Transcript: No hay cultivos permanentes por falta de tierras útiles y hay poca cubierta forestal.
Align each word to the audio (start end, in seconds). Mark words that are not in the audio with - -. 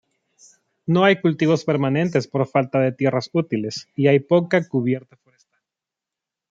No 0.87 1.03
hay 1.05 1.21
cultivos 1.21 1.63
permanentes 1.63 2.27
por 2.27 2.47
falta 2.47 2.79
de 2.79 2.91
tierras 2.91 3.29
útiles 3.33 3.87
y 3.95 4.07
hay 4.07 4.19
poca 4.19 4.67
cubierta 4.67 5.15
forestal. 5.17 5.61